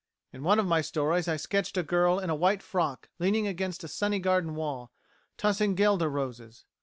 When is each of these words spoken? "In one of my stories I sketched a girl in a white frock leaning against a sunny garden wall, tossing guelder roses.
"In 0.33 0.41
one 0.41 0.57
of 0.57 0.65
my 0.65 0.81
stories 0.81 1.27
I 1.27 1.35
sketched 1.37 1.77
a 1.77 1.83
girl 1.83 2.17
in 2.17 2.31
a 2.31 2.35
white 2.35 2.63
frock 2.63 3.09
leaning 3.19 3.45
against 3.45 3.83
a 3.83 3.87
sunny 3.87 4.17
garden 4.17 4.55
wall, 4.55 4.89
tossing 5.37 5.75
guelder 5.75 6.09
roses. 6.09 6.65